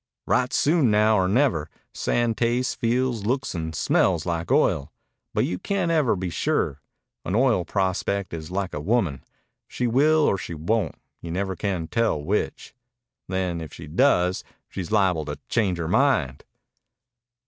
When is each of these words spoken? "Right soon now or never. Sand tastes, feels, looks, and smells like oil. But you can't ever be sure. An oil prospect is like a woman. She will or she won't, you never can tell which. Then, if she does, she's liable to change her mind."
"Right 0.25 0.51
soon 0.51 0.89
now 0.89 1.15
or 1.15 1.27
never. 1.27 1.69
Sand 1.93 2.35
tastes, 2.35 2.73
feels, 2.73 3.23
looks, 3.23 3.53
and 3.53 3.75
smells 3.75 4.25
like 4.25 4.51
oil. 4.51 4.91
But 5.31 5.45
you 5.45 5.59
can't 5.59 5.91
ever 5.91 6.15
be 6.15 6.31
sure. 6.31 6.81
An 7.23 7.35
oil 7.35 7.65
prospect 7.65 8.33
is 8.33 8.49
like 8.49 8.73
a 8.73 8.79
woman. 8.81 9.23
She 9.67 9.85
will 9.85 10.21
or 10.25 10.39
she 10.39 10.55
won't, 10.55 10.95
you 11.21 11.29
never 11.29 11.55
can 11.55 11.85
tell 11.87 12.19
which. 12.19 12.73
Then, 13.27 13.61
if 13.61 13.71
she 13.75 13.85
does, 13.85 14.43
she's 14.67 14.91
liable 14.91 15.25
to 15.25 15.37
change 15.49 15.77
her 15.77 15.87
mind." 15.87 16.45